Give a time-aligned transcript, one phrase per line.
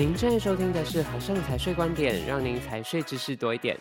[0.00, 3.78] 您正在收听的是和盛财税观点，让您财税知识多一点。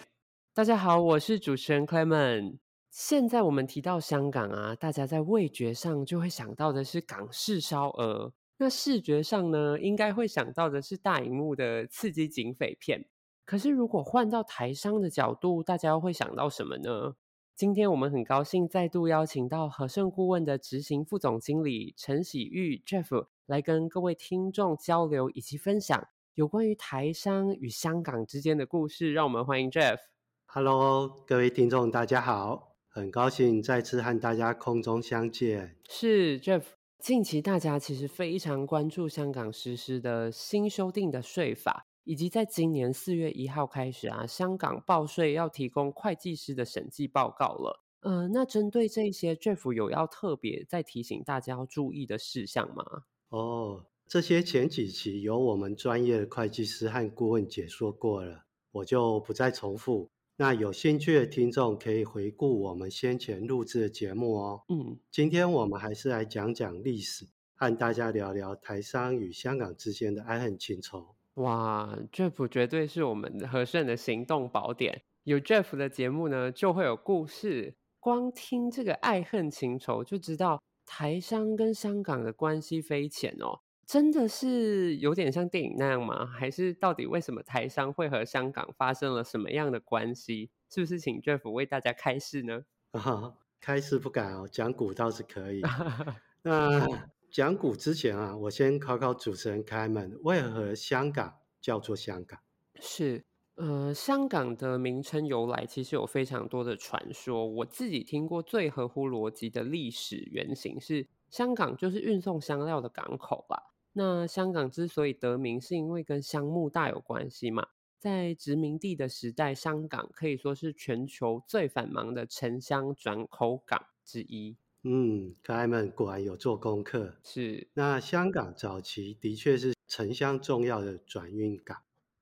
[0.53, 2.57] 大家好，我是主持人 Clement。
[2.89, 13.05] 现在我们提到香港啊，大家在味觉上就会想到的是港式烧鹅，那视觉上呢，应该会想到的是大荧幕的刺激警匪片。
[13.45, 17.15] 可是如果换到台商的角度，大家又会想到什么呢？
[17.55, 23.27] 今天我们很高兴再度邀请到和盛顾问的执行副总经理陈喜玉 Jeff。
[23.45, 26.07] 来跟各位听众交流以及分享
[26.39, 29.97] 有关于台商与香港之间的故事，让我们欢迎 Jeff。
[30.45, 35.75] Hello，各位听众，大家好，很高兴再次和大家空中相见。
[35.89, 36.63] 是 Jeff，
[36.97, 47.83] 近期大家其实非常关注香港实施的新修订的税法，以及在今年四月一号开始啊，香港报税要提供会计师的审计报告了。
[47.99, 52.85] 呃，那针对这些，Jeff 有要特别再提醒大家要注意的事项吗？
[53.27, 60.09] 哦，这些前几期由我们专业的会计师和顾问解说过了，我就不再重复。
[60.35, 64.63] 那有兴趣的听众可以回顾我们先前录制的节目哦。
[64.69, 71.13] 嗯，今天我们还是来讲讲历史，和大家聊聊台商与香港之间的爱恨情仇。
[71.35, 75.03] 哇，Jeff 绝对是我们和盛的行动宝典。
[75.23, 77.75] 有 Jeff 的节目呢，就会有故事。
[77.99, 80.59] 光听这个爱恨情仇，就知道。
[80.91, 86.23] 台商跟香港的关系匪浅哦，真的是有点像电影那样吗？
[86.23, 90.51] 还是到底为什么台商会和香港发生了什么样的关系？
[90.69, 92.65] 是不是请 Jeff 为大家开示呢？
[92.91, 95.63] 啊，开示不敢哦，讲股倒是可以。
[96.43, 96.87] 那
[97.31, 102.39] 讲股之前啊，我先考考主持人 Clement，为何香港叫做香港？
[102.79, 103.25] 是。
[103.55, 107.45] 呃，香港的名称由来其实有非常多的传说。
[107.47, 113.73] 我自己听过最合乎逻辑的历史原型是，香港就是运送香料的港口吧。
[113.93, 117.67] 那香港之所以得名，是因为跟香木大有关系嘛。
[117.97, 124.55] 在殖民地的时代，香港可以说是全球最繁忙的城乡转口港之一。
[124.83, 127.17] 嗯，可爱们果然有做功课。
[127.23, 131.77] 是，那香港早期的确是城乡重要的转运港。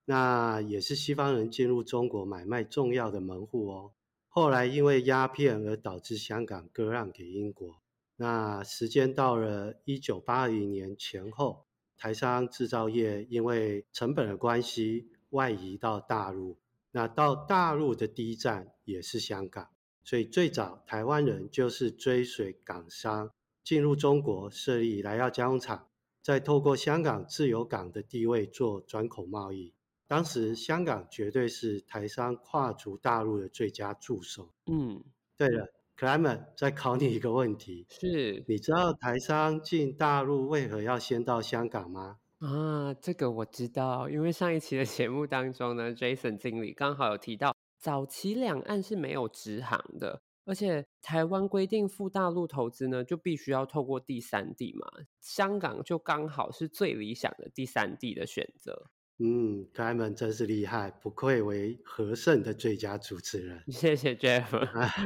[0.06, 3.92] 那也是西方人进入中国买卖重要的门户哦。
[4.30, 7.76] 后来因为鸦片而导致香港割让给英国。
[8.18, 16.58] 那时间到了一九八零年前后，台商制造业因为成本的关系外移到大陆。
[16.92, 19.70] 那到大陆的第一站也是香港，
[20.04, 23.32] 所以最早台湾人就是追随港商
[23.64, 25.90] 进入中国设立来药加工厂，
[26.24, 29.76] 再透过香港自由港的地位做转口贸易。
[30.08, 34.54] 当时香港绝对是台商跨足大陆的最佳助手。
[34.66, 35.04] 嗯，
[35.36, 35.68] 对了
[35.98, 42.20] ，Clement，再考你一个问题：是，你知道台商进大陆为何要先到香港吗？
[42.40, 54.88] 啊，这个我知道，因为上一期的节目当中呢，Jason 经理刚好有提到，早期两岸是没有直航的，而且台湾规定赴大陆投资呢，就必须要透过第三地嘛，
[55.20, 58.92] 香港就刚好是最理想的第三地的选择。
[59.20, 63.64] 嗯，他们真是厉害，不愧为和盛的最佳主持人。
[63.72, 64.46] 谢谢 Jeff。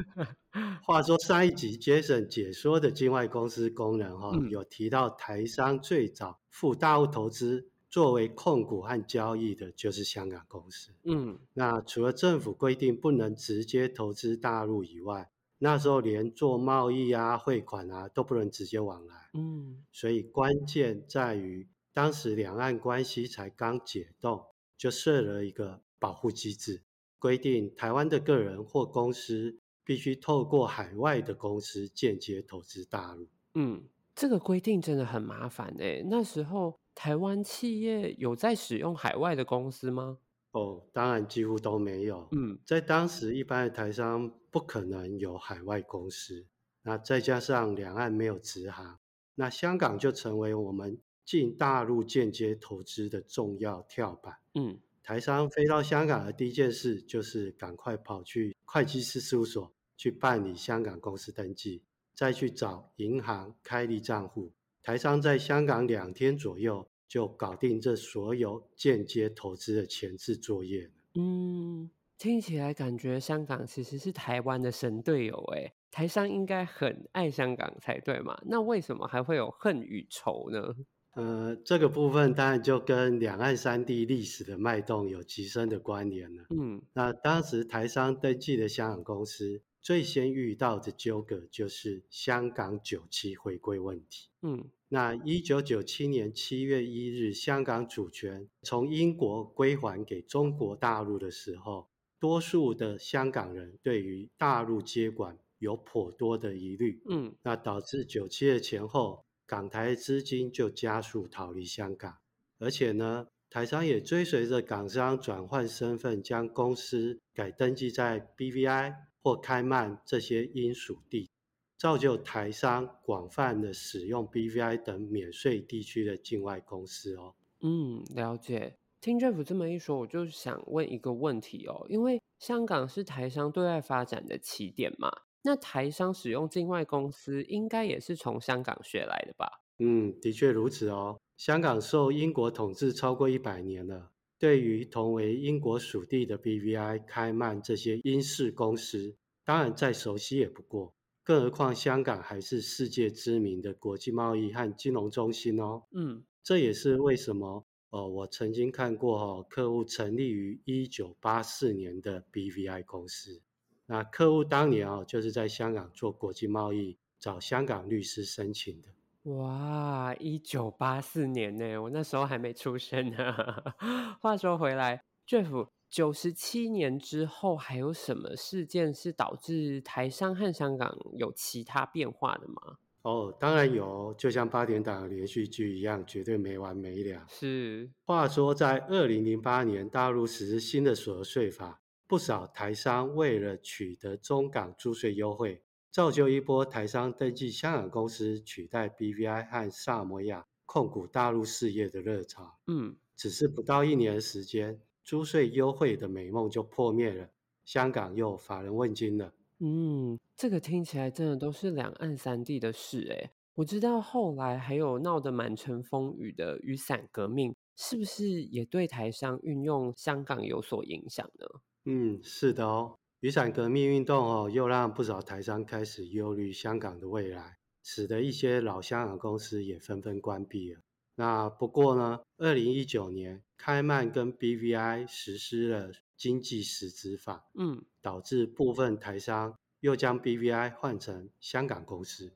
[0.83, 10.91] 话说上一集 Jason 解说的境外公司功能哈、哦嗯，有提到台商最早赴大陆投资，作为控股和交易的，就是香港公司。
[11.03, 15.29] 嗯，那除了政府规定不能直接投资大陆以外，
[15.59, 19.29] 那时候连做贸易啊、汇款啊都不能直接往来。
[19.35, 21.69] 嗯，所以关键在于。
[21.94, 24.46] 当时两岸关系才刚解冻，
[24.78, 26.84] 就设了一个保护机制，
[27.19, 33.28] 规定台湾的个人或公司必须透过海外的公司间接投资大陆。
[33.56, 33.84] 嗯，
[34.16, 36.02] 这个规定真的很麻烦诶。
[36.09, 40.19] 那时候台湾企业有在使用海外的公司吗？
[40.52, 42.29] 哦，当然几乎都没有。
[42.31, 46.47] 嗯，在当时一般的台商不可能有海外公司，
[46.84, 48.99] 那再加上两岸没有直航，
[49.35, 50.97] 那香港就成为我们。
[51.26, 54.38] 进大陆间接投资的重要跳板。
[54.56, 61.84] 嗯，台商飞到香港的第一件事就是赶快跑去会计师事务所去办理香港公司登记，
[62.14, 64.52] 再去找银行开立账户。
[64.84, 70.90] 台商在香港两天左右就搞定这所有间接投资的前置作业。
[71.14, 78.41] 嗯，听起来感觉香港其实是台湾的神队友诶，台商应该很爱香港才对嘛？
[78.46, 80.73] 那为什么还会有恨与仇呢？
[81.13, 86.46] 呃，这个部分当然就跟两岸三地历史的脉动有极深的关联了。
[86.49, 94.29] 嗯，那当时台商登记的香港公司最先遇到的纠葛就是香港九七回归问题。
[94.41, 107.02] 嗯，那一九九七年七月一日，香港主权从英国归还给中国大陆的时候，多数的香港人对于大陆接管有颇多的疑虑。
[107.09, 112.19] 嗯，那导致九七的前后，港台资金就加速逃离香港，
[112.57, 118.93] 而且呢，台商也追随着港商转换身份，将公司改登记在 BVI。
[119.23, 121.29] 或开曼这些英属地，
[121.77, 127.35] 造就台商广泛的使用 BVI 等免税地区的境外公司哦。
[127.59, 128.77] 嗯，了解。
[128.99, 135.11] 听 Jeff 这么一说，我就想问一个问题哦，因为香港是台商对外发展的起点嘛，
[135.43, 139.61] 那台商使用境外公司，应该也是从香港学来的吧？
[139.79, 141.20] 嗯，的确如此哦。
[141.38, 144.11] 香港受英国统治超过一百年了。
[144.38, 150.93] 对于同为英国属地的 BVI、开曼这些英式公司，当然再熟悉也不过。
[151.23, 155.84] 更何况香港还是世界知名的国际贸易和金融中心哦。
[155.91, 163.41] 嗯，这也是为什么哦，我曾经看过哦，客户成立于一九八四年的 BVI 公司。
[163.85, 168.89] 那客户当年哦，就是在香港做国际贸易，找香港律师申请的。
[169.31, 173.35] 哇，一九八四年呢，我那时候还没出生呢。
[174.19, 182.77] 话说回来，Jeff，九十七年之后还有什么事件是导致台商和香港有其他变化的吗？
[183.03, 187.25] 哦，当然有，就像八点档连续剧一样，绝对没完没了。
[187.27, 191.80] 是，话说在二零零八年，大陆实施新的所得税法，
[192.11, 195.63] 不少台商为了取得中港租税优惠。
[195.90, 202.59] 造就一波台商登记香港公司取代 BVI 和萨摩亚控股大陆事业的热潮。
[202.67, 207.29] 嗯，只是不到一年的时间，租税优惠的美梦就破灭了，
[207.63, 209.34] 香港又乏人问津了。
[209.59, 213.31] 嗯，这个听起来真的都是两岸三地的事诶。
[213.53, 221.47] 我知道后来还有闹得满城风雨的雨伞革命，是不是也对台商运用香港有所影响呢？
[221.85, 222.97] 嗯，是的哦。
[223.22, 230.81] 雨伞革命运动哦，又让不少台商开始忧虑香港的未来，使得一些老香港公司也纷纷关闭了。
[231.16, 242.34] 那不过呢，二零一九年，开曼跟 BVI 实施了经济实质法，嗯，导致部分台商又将 BVI 换成香港公司，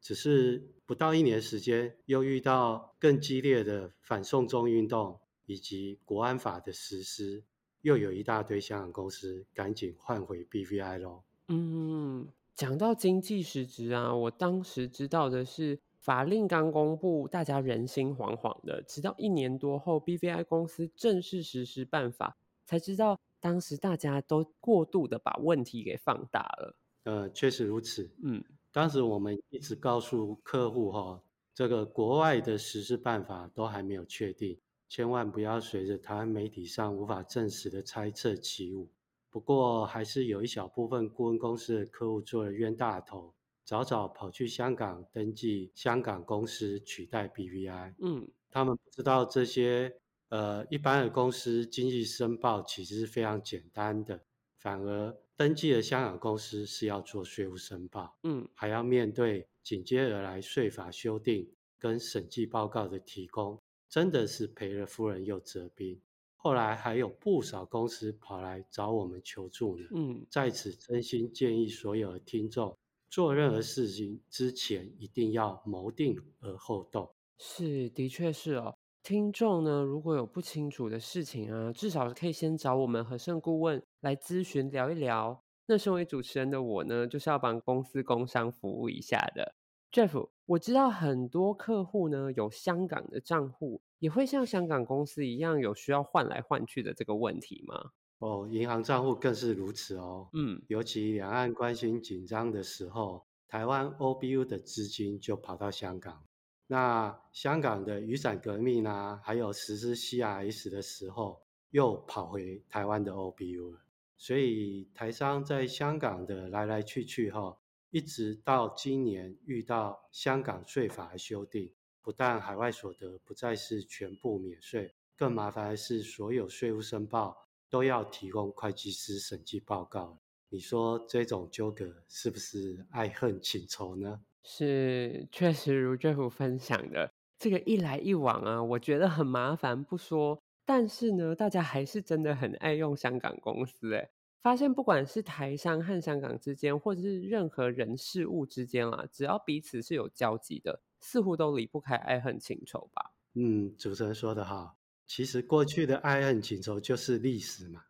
[0.00, 7.44] 只是不到一年时间，又遇到更激烈的反送中运动以及国安法的实施。
[7.82, 11.22] 又有一大堆香港公司赶紧换回 BVI 喽。
[11.48, 22.36] 嗯，讲到经济实质啊，我当时知道的是法令刚公布，大家人心惶惶的，直到一年多后，BVI 公司正式实施办法，
[22.66, 26.76] 才知道当时大家都过度的把问题给放大了。
[27.04, 28.10] 呃，确实如此。
[28.22, 31.22] 嗯，当时我们一直告诉客户哈，
[31.54, 34.58] 这个国外的实施办法都还没有确定。
[34.88, 38.90] 千万不要随着台湾媒体上无法证实的猜测起舞。
[39.30, 47.94] 不过，还是有一小部分顾问公司的客户做了冤大头，早早跑去香港登记香港公司取代 BVI。
[48.00, 49.94] 嗯，他们不知道这些
[50.30, 54.24] 呃一般的公司经济申报其实是非常简单的，
[54.56, 63.60] 反而登记的香港公司是要做税务申报，嗯，还要面对紧接而来税法修订跟审计报告的提供。
[63.88, 66.00] 真的是赔了夫人又折兵，
[66.36, 69.84] 后来还有不少公司跑来找我们求助呢。
[69.94, 72.76] 嗯，在此真心建议所有的听众，
[73.08, 77.10] 做任何事情之前一定要谋定而后动。
[77.38, 78.74] 是，的确是哦。
[79.02, 85.42] 听众呢，如果有不清楚的事情啊，至少可以先找我们和盛顾问来咨询聊一聊。
[85.66, 89.54] 那身为主持人的我呢，就是要帮公司工商服务一下的。
[89.90, 97.92] Jeff，我知道很多客户呢有香港的账户，也会像香港公司一样有需要换来换去的这个问题吗？
[98.18, 100.28] 哦，银行账户更是如此哦。
[100.32, 106.24] 嗯，尤其两岸关系紧张的时候，台湾 OBU 的资金就跑到香港。
[106.66, 111.40] 那香港的雨伞革命啊，还有实施 CRS 的时候，
[111.70, 113.78] 又跑回台湾的 OBU 了。
[114.18, 117.56] 所以台商在香港的来来去去哈。
[117.90, 130.18] 一直到今年遇到香港税法的修订，不但海外所得不再是全部免税，更麻烦的是所有税务申报都要提供会计师审计报告。
[130.50, 134.20] 你说这种纠葛是不是爱恨情仇呢？
[134.42, 144.10] 是，确实如 Jeff 分享的，这个一来一往啊，我觉得很麻烦不说，但是呢，大家还是真的很爱用香港公司诶。
[144.40, 153.12] 发现不管是台商和香港之间，或者是任何人事物之间啊，只要彼此是有交集的，似乎都离不开爱恨情仇吧。
[153.34, 154.76] 嗯，主持人说的好，
[155.06, 157.82] 其实过去的爱恨情仇就是历史嘛，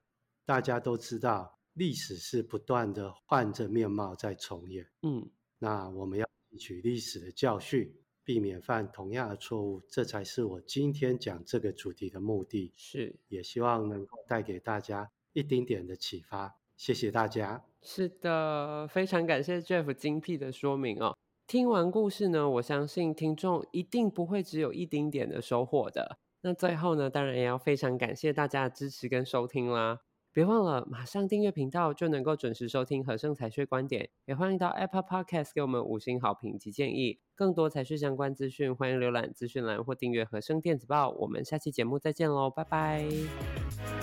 [0.45, 1.59] 大家都知道。
[1.75, 7.89] 历史是不断的换着面貌在重演，嗯，那我们要汲取历史的教训，
[8.25, 12.73] 避免犯同样的错误，这才是我今天讲这个主题的目的。
[12.75, 16.57] 是，也希望能够带给大家一丁点的启发。
[16.77, 17.65] 谢谢大家。
[17.83, 21.17] 是的，非常感谢 Jeff 精辟的说明哦。
[21.47, 26.19] 听完故事呢，我相信听众一定不会只有一丁点的收获的。
[26.43, 30.01] 那最后呢，当然也要非常感谢大家的支持跟收听啦。
[30.31, 34.09] 别忘了，马上订阅频道就能够准时收听和盛财税观点。
[34.27, 37.19] 也欢迎到 Apple Podcast 给我们五星好评及建议。
[37.35, 41.11] 更多财税相关资讯，欢迎浏览资讯栏或订阅和盛电子报。
[41.11, 43.98] 我们下期节目再见喽，拜拜。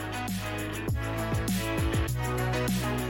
[1.06, 3.05] Thank you.